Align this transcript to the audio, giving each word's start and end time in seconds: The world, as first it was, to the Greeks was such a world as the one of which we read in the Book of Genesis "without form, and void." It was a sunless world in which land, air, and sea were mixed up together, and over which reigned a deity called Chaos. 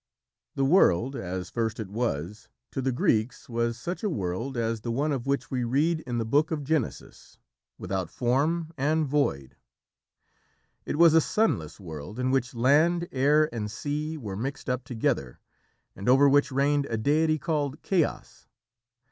The 0.55 0.65
world, 0.65 1.15
as 1.15 1.51
first 1.51 1.79
it 1.79 1.87
was, 1.87 2.49
to 2.71 2.81
the 2.81 2.91
Greeks 2.91 3.47
was 3.47 3.77
such 3.77 4.01
a 4.01 4.09
world 4.09 4.57
as 4.57 4.81
the 4.81 4.89
one 4.89 5.11
of 5.11 5.27
which 5.27 5.51
we 5.51 5.63
read 5.63 5.99
in 6.07 6.17
the 6.17 6.25
Book 6.25 6.49
of 6.49 6.63
Genesis 6.63 7.37
"without 7.77 8.09
form, 8.09 8.71
and 8.79 9.05
void." 9.05 9.57
It 10.87 10.95
was 10.97 11.13
a 11.13 11.21
sunless 11.21 11.79
world 11.79 12.17
in 12.17 12.31
which 12.31 12.55
land, 12.55 13.07
air, 13.11 13.47
and 13.53 13.69
sea 13.69 14.17
were 14.17 14.35
mixed 14.35 14.71
up 14.71 14.83
together, 14.85 15.39
and 15.95 16.09
over 16.09 16.27
which 16.27 16.51
reigned 16.51 16.87
a 16.87 16.97
deity 16.97 17.37
called 17.37 17.79
Chaos. 17.83 18.47